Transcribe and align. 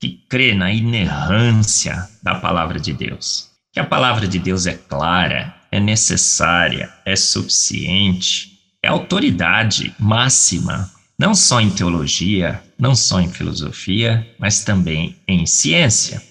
que 0.00 0.24
crê 0.28 0.54
na 0.54 0.72
inerrância 0.72 2.08
da 2.22 2.34
palavra 2.36 2.80
de 2.80 2.94
Deus. 2.94 3.50
Que 3.70 3.78
a 3.78 3.84
palavra 3.84 4.26
de 4.26 4.38
Deus 4.38 4.66
é 4.66 4.72
clara, 4.72 5.54
é 5.70 5.78
necessária, 5.78 6.90
é 7.04 7.14
suficiente, 7.14 8.58
é 8.82 8.88
autoridade 8.88 9.94
máxima, 9.98 10.90
não 11.18 11.34
só 11.34 11.60
em 11.60 11.70
teologia, 11.70 12.62
não 12.78 12.94
só 12.94 13.20
em 13.20 13.28
filosofia, 13.28 14.26
mas 14.38 14.64
também 14.64 15.16
em 15.28 15.44
ciência. 15.44 16.22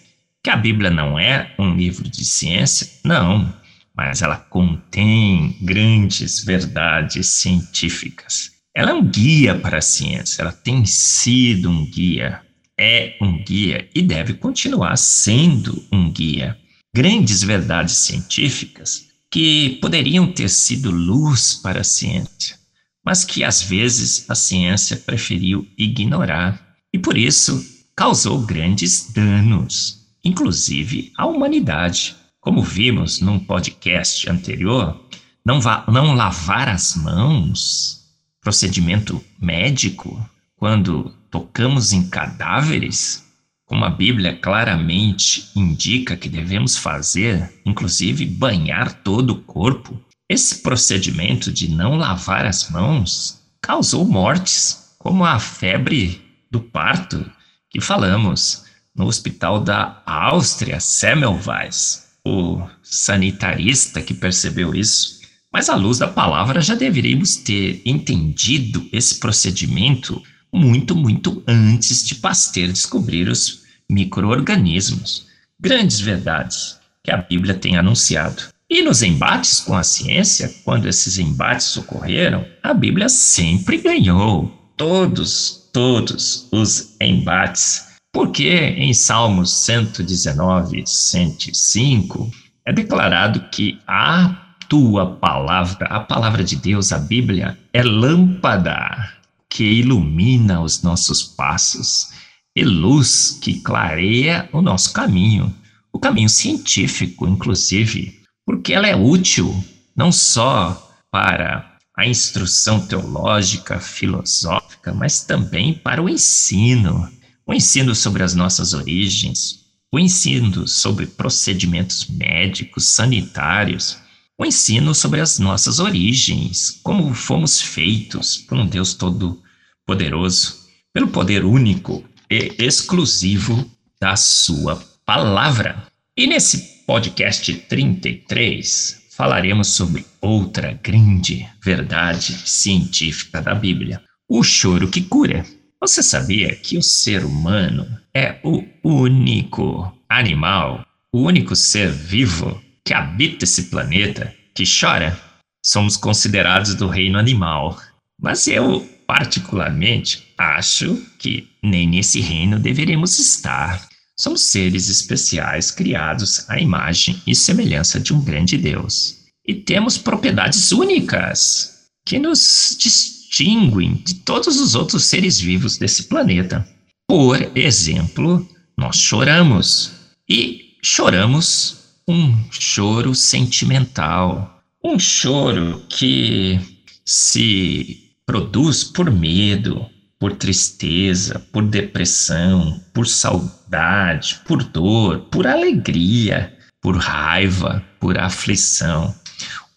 Que 0.44 0.50
a 0.50 0.56
Bíblia 0.56 0.90
não 0.90 1.20
é 1.20 1.54
um 1.60 1.76
livro 1.76 2.10
de 2.10 2.26
ciência? 2.26 2.90
Não, 3.06 3.54
mas 3.96 4.24
ela 4.24 4.38
contém 4.38 5.56
grandes 5.62 6.44
verdades 6.44 7.28
científicas. 7.28 8.52
Ela 8.76 8.92
é 8.92 8.94
um 8.94 9.06
guia 9.06 9.54
para 9.54 9.78
a 9.78 9.82
ciência, 9.82 10.42
ela 10.42 10.52
tem 10.52 10.86
sido 10.86 11.70
um 11.70 11.86
guia, 11.86 12.42
é 12.80 13.18
um 13.22 13.44
guia 13.44 13.90
e 13.94 14.02
deve 14.02 14.36
continuar 14.36 14.96
sendo 14.98 15.84
um 15.92 16.12
guia. 16.12 16.58
Grandes 16.96 17.44
verdades 17.44 17.98
científicas 17.98 19.10
que 19.30 19.78
poderiam 19.82 20.32
ter 20.32 20.50
sido 20.50 20.90
luz 20.90 21.56
para 21.56 21.82
a 21.82 21.84
ciência, 21.84 22.58
mas 23.06 23.24
que 23.26 23.44
às 23.44 23.62
vezes 23.62 24.28
a 24.30 24.34
ciência 24.34 24.98
preferiu 24.98 25.68
ignorar 25.78 26.76
e 26.94 26.98
por 26.98 27.18
isso 27.18 27.64
causou 27.96 28.40
grandes 28.40 29.12
danos 29.14 30.00
inclusive 30.24 31.12
a 31.18 31.26
humanidade. 31.26 32.16
Como 32.40 32.64
vimos 32.64 33.20
num 33.20 33.40
podcast 33.40 34.30
anterior, 34.30 35.00
não, 35.46 35.60
não 35.88 36.16
lavar 36.16 36.70
as 36.70 36.96
mãos, 36.96 38.06
procedimento 38.42 39.24
médico, 39.40 40.18
quando 40.56 41.14
tocamos 41.30 41.94
em 41.94 42.10
cadáveres, 42.10 43.26
como 43.66 43.86
a 43.86 43.90
Bíblia 43.90 44.36
claramente 44.36 45.50
indica 45.56 46.18
que 46.18 46.28
devemos 46.28 46.76
fazer, 46.76 47.62
inclusive 47.66 48.26
banhar 48.26 48.92
todo 49.04 49.32
o 49.32 49.42
corpo, 49.42 50.00
esse 50.28 50.62
procedimento 50.62 51.52
de 51.52 51.70
não 51.70 51.96
lavar 51.96 52.46
as 52.46 52.70
mãos 52.70 53.42
causou 53.62 54.06
mortes, 54.06 54.96
como 54.98 55.26
a 55.26 55.40
febre 55.40 56.22
do 56.52 56.60
parto 56.60 57.30
que 57.70 57.80
falamos 57.80 58.66
no 58.96 59.06
hospital 59.06 59.60
da 59.60 60.02
Áustria, 60.06 60.80
Semmelweis, 60.80 62.10
o 62.26 62.62
sanitarista 62.84 64.02
que 64.02 64.14
percebeu 64.14 64.76
isso. 64.76 65.20
Mas 65.52 65.70
à 65.70 65.76
luz 65.76 65.98
da 65.98 66.08
palavra 66.08 66.62
já 66.62 66.76
deveríamos 66.76 67.38
ter 67.38 67.82
entendido 67.86 68.88
esse 68.92 69.20
procedimento 69.20 70.22
muito, 70.52 70.96
muito 70.96 71.44
antes 71.48 72.06
de 72.06 72.16
Pasteur 72.16 72.72
descobrir 72.72 73.28
os 73.30 73.64
microorganismos. 73.90 75.28
Grandes 75.60 76.00
verdades 76.00 76.80
que 77.04 77.12
a 77.12 77.18
Bíblia 77.18 77.54
tem 77.54 77.78
anunciado. 77.78 78.44
E 78.70 78.82
nos 78.84 79.02
embates 79.02 79.60
com 79.60 79.76
a 79.76 79.84
ciência, 79.84 80.54
quando 80.64 80.88
esses 80.88 81.18
embates 81.18 81.76
ocorreram, 81.76 82.46
a 82.62 82.74
Bíblia 82.74 83.10
sempre 83.10 83.78
ganhou. 83.78 84.48
Todos, 84.78 85.70
todos 85.74 86.48
os 86.52 86.96
embates 87.02 87.90
porque 88.12 88.50
em 88.50 88.94
Salmos 88.94 89.52
119, 89.66 90.84
105, 90.86 92.32
é 92.66 92.74
declarado 92.74 93.46
que 93.52 93.80
a 93.88 94.36
tua 94.68 95.16
palavra, 95.16 95.88
a 95.88 96.00
palavra 96.00 96.44
de 96.44 96.56
Deus, 96.56 96.92
a 96.92 97.00
Bíblia, 97.00 97.58
é 97.72 97.84
lâmpada 97.84 99.19
que 99.50 99.64
ilumina 99.64 100.62
os 100.62 100.84
nossos 100.84 101.24
passos 101.24 102.10
e 102.56 102.64
luz 102.64 103.38
que 103.42 103.62
clareia 103.62 104.50
o 104.52 104.62
nosso 104.62 104.94
caminho, 104.94 105.54
o 105.92 106.00
caminho 106.00 106.30
científico, 106.30 107.28
inclusive, 107.28 108.20
porque 108.46 108.74
ela 108.74 108.88
é 108.88 108.96
útil 108.96 109.64
não 109.96 110.12
só 110.12 110.92
para 111.12 111.78
a 111.98 112.08
instrução 112.08 112.86
teológica, 112.86 113.80
filosófica, 113.80 114.94
mas 114.94 115.24
também 115.24 115.74
para 115.74 116.02
o 116.02 116.08
ensino 116.08 117.10
o 117.50 117.54
ensino 117.54 117.96
sobre 117.96 118.22
as 118.22 118.36
nossas 118.36 118.76
origens, 118.76 119.62
o 119.92 119.98
ensino 119.98 120.68
sobre 120.68 121.08
procedimentos 121.08 122.06
médicos, 122.06 122.90
sanitários, 122.90 123.98
o 124.40 124.46
ensino 124.46 124.96
sobre 124.96 125.20
as 125.20 125.38
nossas 125.38 125.80
origens, 125.80 126.80
como 126.82 127.14
fomos 127.14 127.60
feitos 127.60 128.38
por 128.38 128.58
um 128.58 128.66
Deus 128.66 128.94
todo-poderoso, 128.94 130.60
pelo 130.94 131.10
poder 131.10 131.44
único 131.44 132.06
e 132.32 132.56
exclusivo 132.58 133.70
da 134.00 134.16
Sua 134.16 134.82
palavra. 135.06 135.86
E 136.16 136.26
nesse 136.26 136.86
podcast 136.86 137.54
33, 137.54 139.10
falaremos 139.12 139.68
sobre 139.68 140.06
outra 140.22 140.80
grande 140.82 141.46
verdade 141.62 142.32
científica 142.46 143.42
da 143.42 143.54
Bíblia: 143.54 144.02
o 144.26 144.42
choro 144.42 144.88
que 144.88 145.02
cura. 145.02 145.46
Você 145.82 146.02
sabia 146.02 146.56
que 146.56 146.78
o 146.78 146.84
ser 146.84 147.26
humano 147.26 147.86
é 148.14 148.40
o 148.44 148.64
único 148.84 149.94
animal, 150.10 150.86
o 151.12 151.22
único 151.24 151.56
ser 151.56 151.90
vivo 151.90 152.62
que 152.90 152.94
habita 152.96 153.44
esse 153.44 153.66
planeta 153.66 154.34
que 154.56 154.64
chora? 154.66 155.16
Somos 155.64 155.96
considerados 155.96 156.74
do 156.74 156.88
reino 156.88 157.20
animal, 157.20 157.80
mas 158.20 158.48
eu, 158.48 158.82
particularmente, 159.06 160.26
acho 160.36 161.00
que 161.20 161.48
nem 161.62 161.88
nesse 161.88 162.20
reino 162.20 162.58
deveremos 162.58 163.20
estar. 163.20 163.88
Somos 164.20 164.42
seres 164.42 164.90
especiais 164.90 165.70
criados 165.70 166.50
à 166.50 166.60
imagem 166.60 167.22
e 167.28 167.36
semelhança 167.36 168.00
de 168.00 168.12
um 168.12 168.24
grande 168.24 168.58
Deus. 168.58 169.18
E 169.48 169.54
temos 169.54 170.00
propriedades 170.00 170.72
únicas 170.72 171.92
que 172.04 172.18
nos 172.18 172.76
distinguem 172.80 174.02
de 174.04 174.16
todos 174.16 174.60
os 174.60 174.74
outros 174.74 175.04
seres 175.06 175.40
vivos 175.40 175.78
desse 175.78 176.06
planeta. 176.06 176.68
Por 177.08 177.56
exemplo, 177.56 178.50
nós 178.76 178.96
choramos 178.98 179.92
e 180.28 180.76
choramos 180.82 181.79
um 182.10 182.36
choro 182.52 183.14
sentimental, 183.16 184.62
um 184.84 184.98
choro 185.00 185.82
que 185.88 186.60
se 187.06 188.12
produz 188.26 188.84
por 188.84 189.10
medo, 189.12 189.86
por 190.20 190.34
tristeza, 190.34 191.40
por 191.54 191.64
depressão, 191.64 192.82
por 192.94 193.08
saudade, 193.08 194.42
por 194.46 194.64
dor, 194.64 195.20
por 195.32 195.48
alegria, 195.48 196.58
por 196.82 196.98
raiva, 196.98 197.82
por 198.00 198.18
aflição 198.18 199.16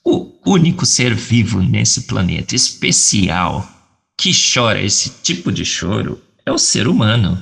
o 0.04 0.32
único 0.44 0.84
ser 0.84 1.14
vivo 1.14 1.62
nesse 1.62 2.02
planeta 2.02 2.56
especial 2.56 3.68
que 4.18 4.32
chora 4.32 4.80
esse 4.82 5.10
tipo 5.22 5.52
de 5.52 5.64
choro 5.64 6.20
é 6.44 6.50
o 6.50 6.58
ser 6.58 6.88
humano. 6.88 7.40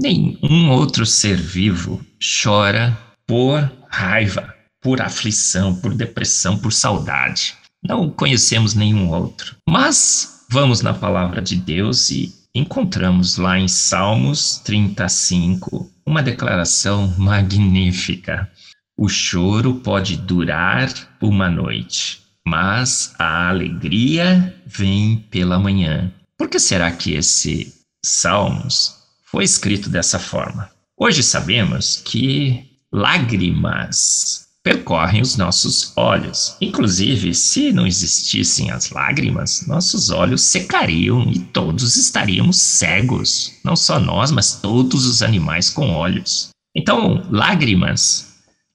Nenhum 0.00 0.70
outro 0.70 1.06
ser 1.06 1.36
vivo 1.36 2.04
chora 2.42 2.98
por 3.26 3.70
raiva, 3.88 4.54
por 4.80 5.00
aflição, 5.00 5.74
por 5.74 5.94
depressão, 5.94 6.58
por 6.58 6.72
saudade. 6.72 7.54
Não 7.82 8.10
conhecemos 8.10 8.74
nenhum 8.74 9.08
outro. 9.08 9.56
Mas 9.68 10.44
vamos 10.50 10.82
na 10.82 10.94
palavra 10.94 11.40
de 11.40 11.56
Deus 11.56 12.10
e 12.10 12.32
encontramos 12.54 13.36
lá 13.36 13.58
em 13.58 13.68
Salmos 13.68 14.58
35 14.64 15.90
uma 16.06 16.22
declaração 16.22 17.14
magnífica. 17.16 18.50
O 18.96 19.08
choro 19.08 19.76
pode 19.76 20.16
durar 20.16 20.92
uma 21.20 21.48
noite, 21.48 22.22
mas 22.46 23.14
a 23.18 23.48
alegria 23.48 24.54
vem 24.66 25.16
pela 25.30 25.58
manhã. 25.58 26.12
Por 26.36 26.48
que 26.48 26.58
será 26.58 26.90
que 26.90 27.14
esse 27.14 27.72
Salmos 28.04 28.96
foi 29.24 29.44
escrito 29.44 29.88
dessa 29.88 30.18
forma? 30.18 30.70
Hoje 30.96 31.22
sabemos 31.22 32.02
que 32.04 32.71
lágrimas 32.92 34.48
percorrem 34.62 35.22
os 35.22 35.36
nossos 35.36 35.92
olhos. 35.96 36.56
Inclusive, 36.60 37.34
se 37.34 37.72
não 37.72 37.86
existissem 37.86 38.70
as 38.70 38.90
lágrimas, 38.90 39.66
nossos 39.66 40.10
olhos 40.10 40.42
secariam 40.42 41.28
e 41.32 41.40
todos 41.40 41.96
estaríamos 41.96 42.58
cegos. 42.58 43.54
Não 43.64 43.74
só 43.74 43.98
nós, 43.98 44.30
mas 44.30 44.60
todos 44.60 45.06
os 45.06 45.22
animais 45.22 45.68
com 45.68 45.90
olhos. 45.90 46.50
Então, 46.74 47.26
lágrimas 47.30 48.32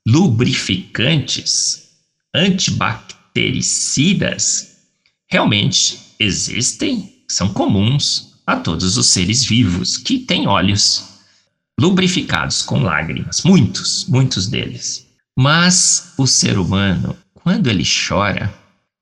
lubrificantes, 0.07 1.89
antibactericidas, 2.33 4.77
realmente 5.29 5.99
existem, 6.19 7.23
são 7.27 7.53
comuns 7.53 8.37
a 8.45 8.55
todos 8.55 8.95
os 8.97 9.07
seres 9.07 9.43
vivos 9.43 9.97
que 9.97 10.19
têm 10.19 10.47
olhos 10.47 11.06
lubrificados 11.79 12.63
com 12.63 12.81
lágrimas, 12.81 13.43
muitos, 13.43 14.05
muitos 14.07 14.47
deles. 14.47 15.07
Mas 15.37 16.13
o 16.17 16.25
ser 16.25 16.57
humano, 16.57 17.15
quando 17.35 17.67
ele 17.67 17.83
chora, 17.85 18.51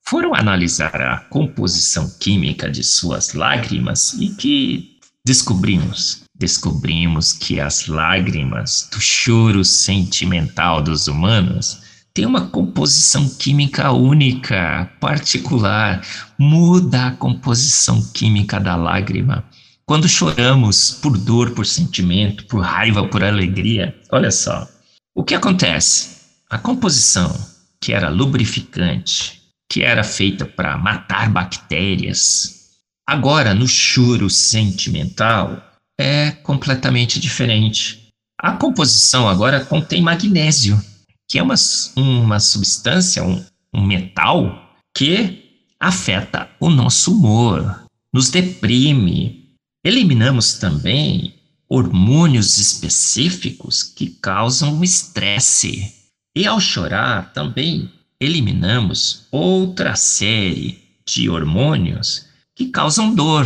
foram 0.08 0.36
analisar 0.36 1.02
a 1.02 1.18
composição 1.18 2.10
química 2.20 2.70
de 2.70 2.84
suas 2.84 3.34
lágrimas 3.34 4.14
e 4.20 4.30
que 4.30 5.00
descobrimos, 5.26 6.24
descobrimos 6.38 7.34
que 7.34 7.60
as 7.60 7.88
lágrimas 7.88 8.88
do 8.92 9.00
choro 9.00 9.64
sentimental 9.64 10.82
dos 10.82 11.08
humanos 11.08 11.80
têm 12.14 12.26
uma 12.26 12.48
composição 12.48 13.28
química 13.28 13.92
única, 13.92 14.90
particular, 15.00 16.02
muda 16.38 17.08
a 17.08 17.12
composição 17.12 18.02
química 18.14 18.60
da 18.60 18.76
lágrima. 18.76 19.44
Quando 19.88 20.10
choramos 20.10 20.92
por 21.02 21.16
dor, 21.16 21.52
por 21.52 21.64
sentimento, 21.64 22.46
por 22.48 22.62
raiva, 22.62 23.08
por 23.08 23.24
alegria, 23.24 23.96
olha 24.12 24.32
só, 24.32 24.68
o 25.14 25.24
que 25.24 25.36
acontece? 25.36 26.22
A 26.50 26.58
composição, 26.58 27.32
que 27.80 27.94
era 27.94 28.10
lubrificante, 28.10 29.44
que 29.72 29.84
era 29.84 30.04
feita 30.04 30.44
para 30.44 30.76
matar 30.76 31.30
bactérias, 31.30 32.72
agora 33.08 33.54
no 33.54 33.68
choro 33.68 34.28
sentimental 34.28 35.62
é 36.00 36.32
completamente 36.32 37.20
diferente. 37.20 38.10
A 38.40 38.54
composição 38.54 39.30
agora 39.30 39.64
contém 39.64 40.02
magnésio, 40.02 40.82
que 41.30 41.38
é 41.38 41.44
uma, 41.44 41.56
uma 41.96 42.40
substância, 42.40 43.24
um, 43.24 43.46
um 43.72 43.86
metal 43.86 44.68
que 44.96 45.62
afeta 45.80 46.50
o 46.60 46.72
nosso 46.72 47.14
humor, 47.14 47.86
nos 48.12 48.32
deprime. 48.32 49.45
Eliminamos 49.86 50.56
também 50.56 51.36
hormônios 51.70 52.58
específicos 52.58 53.84
que 53.84 54.08
causam 54.20 54.84
estresse. 54.84 55.94
E 56.36 56.48
ao 56.48 56.60
chorar, 56.60 57.32
também 57.34 57.92
eliminamos 58.20 59.28
outra 59.32 59.96
série 59.96 60.82
de 61.06 61.30
hormônios 61.30 62.26
que 62.56 62.70
causam 62.70 63.14
dor, 63.14 63.46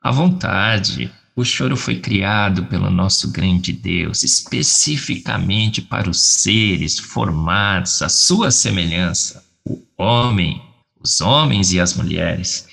à 0.03 0.11
vontade. 0.11 1.13
O 1.37 1.45
choro 1.45 1.77
foi 1.77 1.99
criado 1.99 2.67
pelo 2.67 2.89
nosso 2.89 3.33
grande 3.33 3.73
Deus, 3.73 4.23
especificamente 4.23 5.83
para 5.83 6.09
os 6.09 6.21
seres 6.21 6.97
formados 6.97 8.01
à 8.03 8.09
sua 8.09 8.53
semelhança, 8.53 9.45
o 9.67 9.83
homem, 9.99 10.63
os 11.03 11.21
homens 11.21 11.73
e 11.73 11.81
as 11.81 11.95
mulheres, 11.95 12.69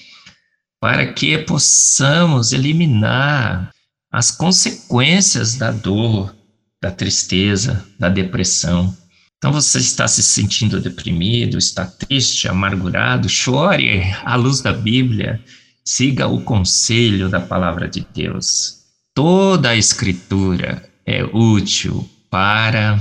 para 0.80 1.12
que 1.12 1.40
possamos 1.40 2.54
eliminar 2.54 3.72
as 4.14 4.30
consequências 4.30 5.56
da 5.56 5.72
dor, 5.72 6.36
da 6.80 6.92
tristeza, 6.92 7.84
da 7.98 8.10
depressão. 8.10 8.96
Então 9.38 9.52
você 9.52 9.80
está 9.80 10.08
se 10.08 10.22
sentindo 10.22 10.80
deprimido, 10.80 11.58
está 11.58 11.84
triste, 11.88 12.48
amargurado, 12.48 13.28
chore 13.28 14.04
à 14.24 14.36
luz 14.36 14.62
da 14.62 14.72
Bíblia 14.72 15.44
Siga 15.84 16.28
o 16.28 16.42
conselho 16.42 17.28
da 17.28 17.40
palavra 17.40 17.88
de 17.88 18.06
Deus. 18.14 18.82
Toda 19.16 19.70
a 19.70 19.76
escritura 19.76 20.88
é 21.06 21.24
útil 21.24 22.08
para 22.30 23.00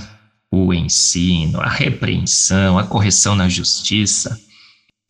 o 0.50 0.72
ensino, 0.72 1.60
a 1.60 1.68
repreensão, 1.68 2.78
a 2.78 2.86
correção 2.86 3.36
na 3.36 3.48
justiça, 3.48 4.38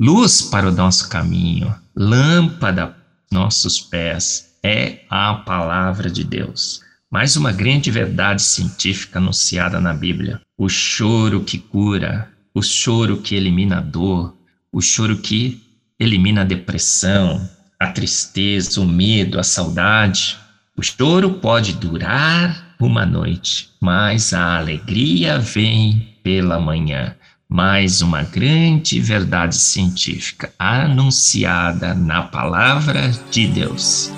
luz 0.00 0.42
para 0.42 0.68
o 0.68 0.72
nosso 0.72 1.08
caminho, 1.08 1.74
lâmpada 1.96 2.96
nossos 3.30 3.80
pés, 3.80 4.56
é 4.62 5.04
a 5.08 5.34
palavra 5.34 6.10
de 6.10 6.24
Deus. 6.24 6.80
Mais 7.10 7.36
uma 7.36 7.52
grande 7.52 7.90
verdade 7.90 8.42
científica 8.42 9.18
anunciada 9.18 9.80
na 9.80 9.94
Bíblia: 9.94 10.40
o 10.58 10.68
choro 10.68 11.44
que 11.44 11.58
cura, 11.58 12.28
o 12.52 12.62
choro 12.62 13.22
que 13.22 13.36
elimina 13.36 13.78
a 13.78 13.80
dor, 13.80 14.36
o 14.72 14.80
choro 14.80 15.18
que 15.18 15.62
elimina 15.98 16.42
a 16.42 16.44
depressão, 16.44 17.48
a 17.80 17.86
tristeza, 17.86 18.78
o 18.78 18.86
medo, 18.86 19.40
a 19.40 19.42
saudade. 19.42 20.36
O 20.76 20.82
choro 20.82 21.30
pode 21.30 21.72
durar 21.72 22.74
uma 22.78 23.06
noite, 23.06 23.70
mas 23.80 24.34
a 24.34 24.58
alegria 24.58 25.38
vem 25.38 26.14
pela 26.22 26.60
manhã. 26.60 27.14
Mais 27.48 28.02
uma 28.02 28.22
grande 28.22 29.00
verdade 29.00 29.56
científica 29.56 30.52
anunciada 30.58 31.94
na 31.94 32.22
palavra 32.22 33.10
de 33.30 33.46
Deus. 33.46 34.12